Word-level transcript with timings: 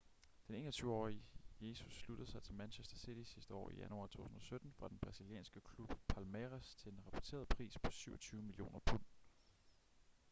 den 0.47 0.67
21-årige 0.69 1.25
jesus 1.59 1.93
sluttede 1.99 2.31
sig 2.31 2.43
til 2.43 2.53
manchester 2.55 2.97
city 2.97 3.31
sidste 3.33 3.53
år 3.53 3.69
i 3.69 3.77
januar 3.77 4.07
2017 4.07 4.73
fra 4.73 4.87
den 4.89 4.97
brasilianske 4.99 5.61
klub 5.61 5.93
palmeiras 6.07 6.75
til 6.75 6.91
en 6.91 6.99
rapporteret 7.05 7.47
pris 7.47 7.77
på 7.79 7.91
27 7.91 8.41
millioner 8.41 8.79
pund 8.79 9.01